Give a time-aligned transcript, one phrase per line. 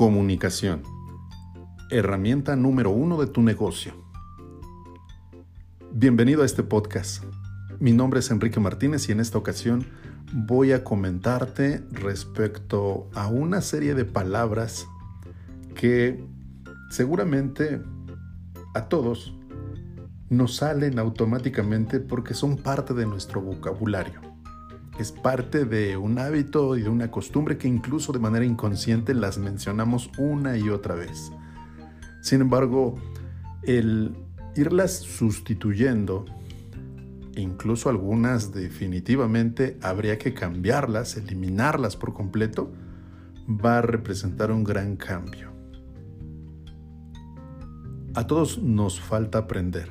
[0.00, 0.82] Comunicación.
[1.90, 3.92] Herramienta número uno de tu negocio.
[5.92, 7.22] Bienvenido a este podcast.
[7.80, 9.84] Mi nombre es Enrique Martínez y en esta ocasión
[10.32, 14.88] voy a comentarte respecto a una serie de palabras
[15.74, 16.24] que
[16.88, 17.82] seguramente
[18.72, 19.34] a todos
[20.30, 24.29] nos salen automáticamente porque son parte de nuestro vocabulario.
[25.00, 29.38] Es parte de un hábito y de una costumbre que incluso de manera inconsciente las
[29.38, 31.32] mencionamos una y otra vez.
[32.20, 32.96] Sin embargo,
[33.62, 34.14] el
[34.54, 36.26] irlas sustituyendo,
[37.34, 42.70] incluso algunas definitivamente habría que cambiarlas, eliminarlas por completo,
[43.48, 45.50] va a representar un gran cambio.
[48.12, 49.88] A todos nos falta aprender,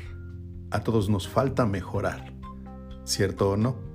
[0.69, 2.31] a todos nos falta mejorar,
[3.05, 3.88] ¿cierto o no?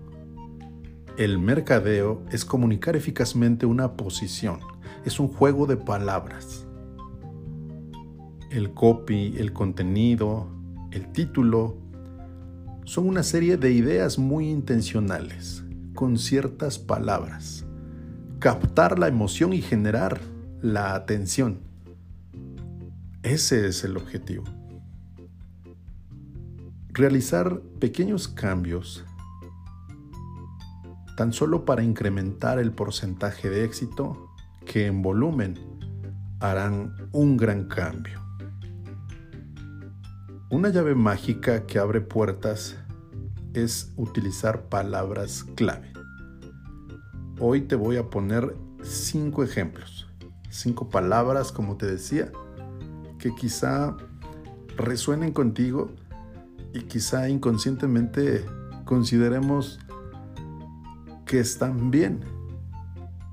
[1.16, 4.60] El mercadeo es comunicar eficazmente una posición,
[5.04, 6.66] es un juego de palabras.
[8.50, 10.48] El copy, el contenido,
[10.90, 11.76] el título,
[12.84, 17.64] son una serie de ideas muy intencionales, con ciertas palabras.
[18.38, 20.20] Captar la emoción y generar
[20.60, 21.64] la atención
[23.24, 24.44] ese es el objetivo.
[26.90, 29.02] Realizar pequeños cambios
[31.16, 34.30] tan solo para incrementar el porcentaje de éxito
[34.66, 35.58] que en volumen
[36.40, 38.20] harán un gran cambio.
[40.50, 42.76] Una llave mágica que abre puertas
[43.54, 45.92] es utilizar palabras clave.
[47.40, 50.06] Hoy te voy a poner cinco ejemplos,
[50.50, 52.30] cinco palabras, como te decía,
[53.18, 53.96] que quizá
[54.76, 55.90] resuenen contigo
[56.72, 58.44] y quizá inconscientemente
[58.84, 59.80] consideremos
[61.26, 62.20] que están bien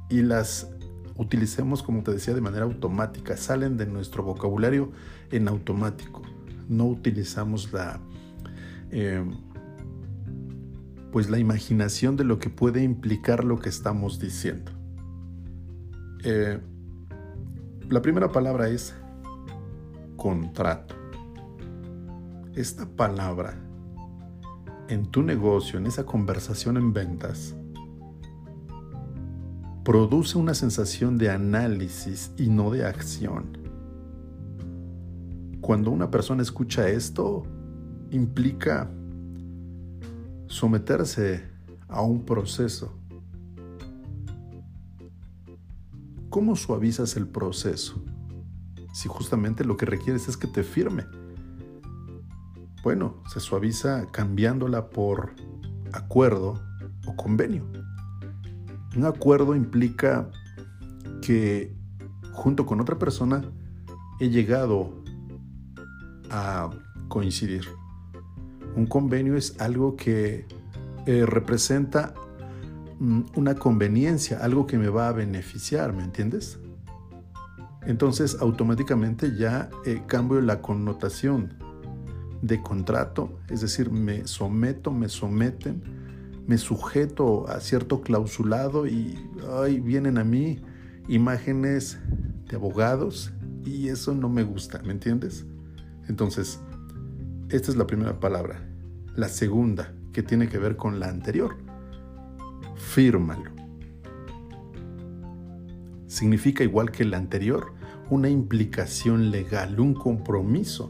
[0.09, 0.69] y las
[1.15, 4.91] utilicemos, como te decía, de manera automática, salen de nuestro vocabulario
[5.31, 6.21] en automático.
[6.67, 7.99] No utilizamos la,
[8.89, 9.31] em,
[11.11, 14.71] pues la imaginación de lo que puede implicar lo que estamos diciendo.
[16.23, 16.59] Eh,
[17.89, 18.95] la primera palabra es
[20.17, 20.95] contrato.
[22.55, 23.55] Esta palabra
[24.87, 27.55] en tu negocio, en esa conversación en ventas,
[29.91, 33.57] produce una sensación de análisis y no de acción.
[35.59, 37.43] Cuando una persona escucha esto,
[38.09, 38.89] implica
[40.47, 41.43] someterse
[41.89, 42.97] a un proceso.
[46.29, 48.01] ¿Cómo suavizas el proceso?
[48.93, 51.03] si justamente lo que requieres es que te firme?
[52.81, 55.35] Bueno, se suaviza cambiándola por
[55.91, 56.61] acuerdo
[57.05, 57.80] o convenio.
[58.95, 60.29] Un acuerdo implica
[61.21, 61.75] que
[62.33, 63.43] junto con otra persona
[64.19, 65.03] he llegado
[66.29, 66.69] a
[67.07, 67.65] coincidir.
[68.75, 70.45] Un convenio es algo que
[71.05, 72.13] eh, representa
[72.99, 76.59] mm, una conveniencia, algo que me va a beneficiar, ¿me entiendes?
[77.85, 81.53] entonces automáticamente ya eh, cambio la connotación
[82.41, 85.83] de contrato, es decir, me someto, me someten,
[86.51, 89.17] me sujeto a cierto clausulado y
[89.57, 90.61] ay, vienen a mí
[91.07, 91.97] imágenes
[92.49, 93.31] de abogados
[93.63, 95.45] y eso no me gusta, ¿me entiendes?
[96.09, 96.59] Entonces,
[97.47, 98.67] esta es la primera palabra.
[99.15, 101.55] La segunda, que tiene que ver con la anterior,
[102.75, 103.51] fírmalo
[106.07, 107.71] significa igual que el anterior
[108.09, 110.89] una implicación legal, un compromiso.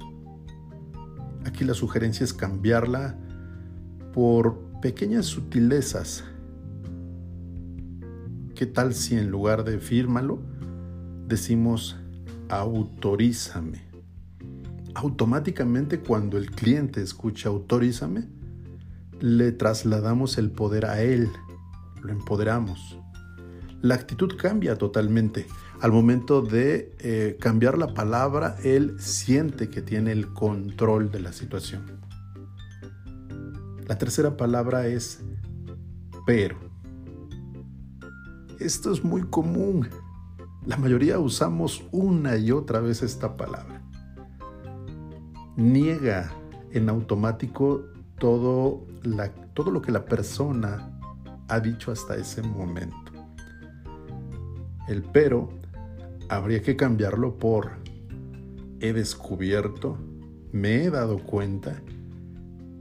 [1.45, 3.15] Aquí la sugerencia es cambiarla
[4.11, 6.23] por pequeñas sutilezas.
[8.55, 10.39] ¿Qué tal si en lugar de fírmalo
[11.27, 11.97] decimos
[12.49, 13.83] autorízame?
[14.93, 18.27] Automáticamente cuando el cliente escucha autorízame,
[19.19, 21.29] le trasladamos el poder a él,
[22.01, 22.97] lo empoderamos
[23.81, 25.47] la actitud cambia totalmente.
[25.81, 31.33] Al momento de eh, cambiar la palabra, él siente que tiene el control de la
[31.33, 31.99] situación.
[33.91, 35.19] La tercera palabra es
[36.25, 36.55] pero.
[38.57, 39.89] Esto es muy común.
[40.65, 43.81] La mayoría usamos una y otra vez esta palabra.
[45.57, 46.31] Niega
[46.71, 47.83] en automático
[48.17, 50.97] todo, lo que la persona
[51.49, 53.11] ha dicho hasta ese momento.
[54.87, 55.49] El pero
[56.29, 57.71] habría que cambiarlo por
[58.79, 59.97] he descubierto,
[60.53, 61.81] me he dado cuenta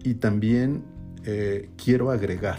[0.05, 0.85] y también
[1.25, 2.59] eh, quiero agregar.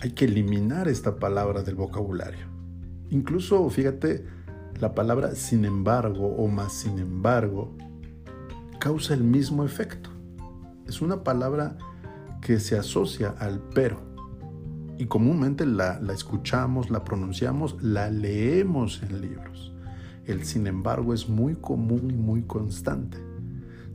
[0.00, 2.46] Hay que eliminar esta palabra del vocabulario.
[3.10, 4.24] Incluso, fíjate,
[4.80, 7.76] la palabra sin embargo o más sin embargo
[8.78, 10.10] causa el mismo efecto.
[10.86, 11.76] Es una palabra
[12.40, 14.00] que se asocia al pero.
[14.98, 19.72] Y comúnmente la, la escuchamos, la pronunciamos, la leemos en libros.
[20.26, 23.27] El sin embargo es muy común y muy constante.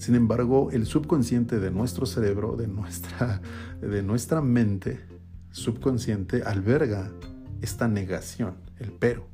[0.04, 3.42] Sin embargo, el subconsciente de nuestro cerebro, de nuestra,
[3.80, 5.00] de nuestra mente
[5.52, 7.10] subconsciente, alberga
[7.62, 9.26] esta negación, el pero.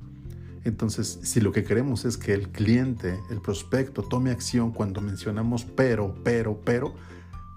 [0.65, 5.65] Entonces, si lo que queremos es que el cliente, el prospecto, tome acción cuando mencionamos
[5.65, 6.93] pero, pero, pero,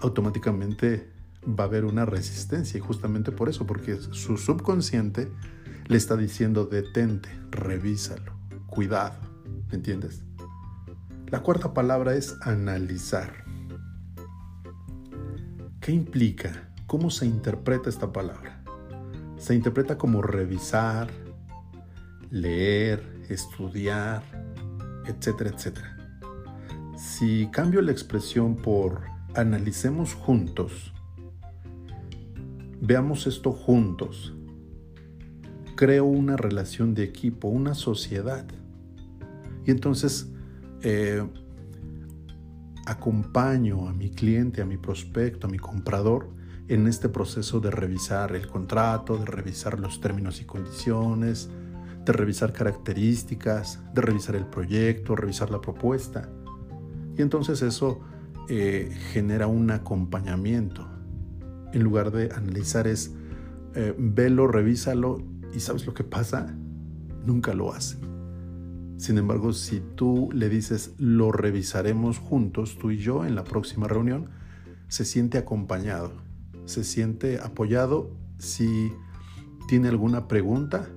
[0.01, 1.11] automáticamente
[1.47, 2.79] va a haber una resistencia.
[2.79, 5.31] Y justamente por eso, porque su subconsciente
[5.87, 8.33] le está diciendo detente, revísalo,
[8.69, 9.21] cuidado.
[9.69, 10.23] ¿Me entiendes?
[11.33, 13.33] La cuarta palabra es analizar.
[15.81, 16.69] ¿Qué implica?
[16.87, 18.63] ¿Cómo se interpreta esta palabra?
[19.39, 21.09] Se interpreta como revisar,
[22.31, 24.23] leer, estudiar,
[25.07, 25.97] etcétera, etcétera.
[26.99, 29.01] Si cambio la expresión por
[29.35, 30.93] analicemos juntos,
[32.83, 34.35] veamos esto juntos,
[35.77, 38.45] creo una relación de equipo, una sociedad.
[39.65, 40.32] Y entonces
[40.83, 41.27] eh,
[42.87, 46.29] a mi cliente, a mi prospecto, a mi comprador
[46.69, 51.51] en este proceso de revisar el contrato, de revisar los términos y condiciones,
[52.05, 56.29] de revisar características, de revisar el proyecto, revisar la propuesta.
[57.17, 58.01] Y entonces eso
[58.49, 60.89] eh, genera un acompañamiento.
[61.73, 63.15] En lugar de analizar es,
[63.75, 65.23] eh, velo, revísalo
[65.55, 66.55] y sabes lo que pasa,
[67.25, 68.12] nunca lo hacen.
[69.03, 73.89] Sin embargo, si tú le dices lo revisaremos juntos, tú y yo, en la próxima
[73.89, 74.29] reunión,
[74.87, 76.13] se siente acompañado,
[76.67, 78.13] se siente apoyado.
[78.39, 78.93] Si
[79.67, 80.89] tiene alguna pregunta,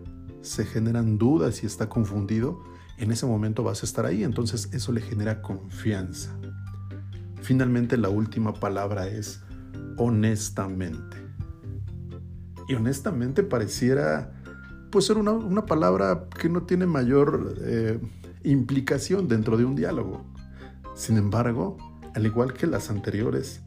[0.42, 2.62] se generan dudas y está confundido,
[3.00, 4.24] en ese momento vas a estar ahí.
[4.24, 6.38] Entonces eso le genera confianza.
[7.42, 9.42] Finalmente, la última palabra es
[9.98, 11.18] honestamente.
[12.68, 14.44] Y honestamente pareciera
[14.96, 18.00] puede ser una, palabra que no tiene mayor eh,
[18.46, 20.24] implicación dentro de un diálogo.
[20.96, 21.76] Sin embargo,
[22.16, 23.62] al igual que las anteriores,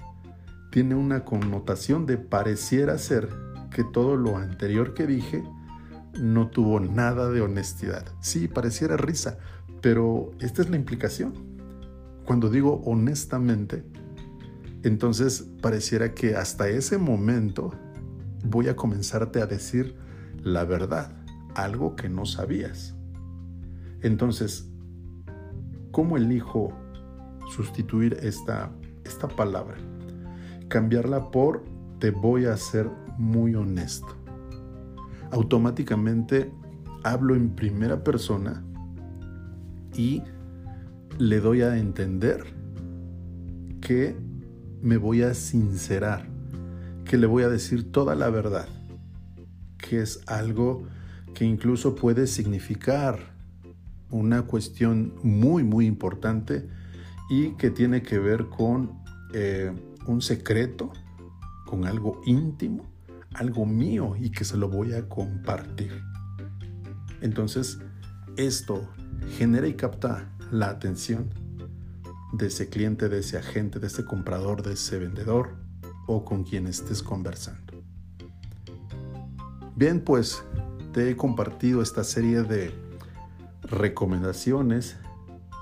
[0.73, 3.29] tiene una connotación de pareciera ser
[3.71, 5.45] que todo lo anterior que dije
[6.19, 8.07] no tuvo nada de honestidad.
[8.23, 9.37] Sí, pareciera risa,
[9.83, 11.35] pero esta es la implicación.
[12.25, 13.85] Cuando digo honestamente,
[14.83, 17.75] entonces pareciera que hasta ese momento
[18.47, 20.08] voy a comenzarte a decir
[20.53, 21.13] la verdad
[21.55, 22.95] algo que no sabías.
[24.03, 24.71] Entonces,
[25.91, 26.73] ¿cómo elijo
[27.55, 28.71] sustituir esta,
[29.05, 29.77] esta palabra?
[30.69, 31.65] Cambiarla por
[31.99, 34.17] te voy a ser muy honesto.
[35.31, 36.53] Automáticamente
[37.03, 38.65] hablo en primera persona
[39.97, 40.23] y
[41.19, 42.45] le doy a entender
[43.81, 44.17] que
[44.81, 46.29] me voy a sincerar,
[47.05, 48.69] que le voy a decir toda la verdad,
[49.89, 50.87] que es algo
[51.35, 53.19] que incluso puede significar
[54.11, 56.69] una cuestión muy, muy importante
[57.31, 58.99] y que tiene que ver con
[59.33, 59.73] eh,
[60.07, 60.93] un secreto,
[61.65, 62.85] con algo íntimo,
[63.33, 66.03] algo mío y que se lo voy a compartir.
[67.23, 67.79] Entonces,
[68.37, 68.89] esto
[69.39, 71.31] genera y capta la atención
[72.35, 75.57] de ese cliente, de ese agente, de ese comprador, de ese vendedor
[76.07, 77.68] o con quien estés conversando.
[79.79, 80.43] Bien, pues
[80.93, 82.75] te he compartido esta serie de
[83.63, 84.97] recomendaciones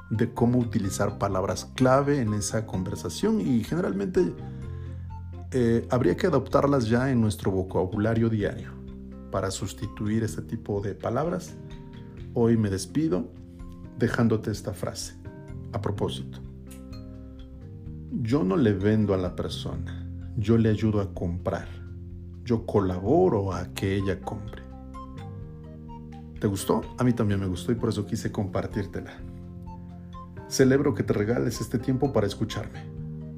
[0.08, 4.32] de cómo utilizar palabras clave en esa conversación y generalmente
[5.50, 8.70] eh, habría que adoptarlas ya en nuestro vocabulario diario
[9.30, 11.54] para sustituir este tipo de palabras.
[12.32, 13.30] Hoy me despido
[13.98, 15.14] dejándote esta frase.
[15.74, 16.38] A propósito,
[18.22, 20.08] yo no le vendo a la persona,
[20.38, 21.68] yo le ayudo a comprar,
[22.46, 24.62] yo colaboro a que ella compre.
[26.40, 26.82] ¿Te gustó?
[26.96, 29.10] A mí también me gustó y por eso quise compartírtela.
[30.48, 32.84] Celebro que te regales este tiempo para escucharme.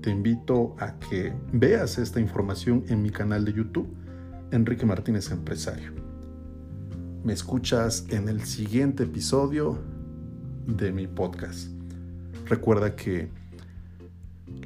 [0.03, 3.89] Te invito a que veas esta información en mi canal de YouTube,
[4.51, 5.93] Enrique Martínez Empresario.
[7.25, 9.79] Me escuchas en el siguiente episodio
[10.67, 11.71] de mi podcast.
[12.45, 13.31] Recuerda que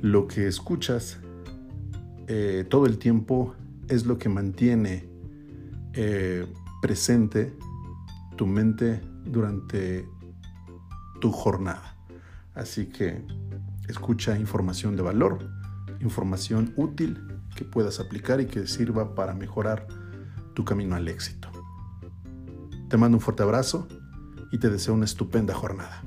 [0.00, 1.18] lo que escuchas
[2.26, 3.54] eh, todo el tiempo
[3.89, 5.09] es lo que mantiene
[5.95, 6.47] eh,
[6.81, 7.57] presente
[8.37, 10.09] tu mente durante
[11.21, 11.97] tu jornada.
[12.55, 13.25] Así que
[13.89, 15.39] escucha información de valor,
[16.01, 17.19] información útil
[17.55, 19.87] que puedas aplicar y que sirva para mejorar
[20.55, 21.49] tu camino al éxito.
[22.89, 23.89] Te mando un fuerte abrazo
[24.51, 26.03] y te deseo una estupenda jornada.